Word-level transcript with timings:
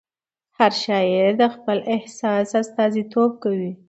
هر 0.57 0.71
شاعر 0.83 1.29
د 1.41 1.43
خپل 1.55 1.77
احساس 1.95 2.47
استازیتوب 2.61 3.31
کوي. 3.43 3.71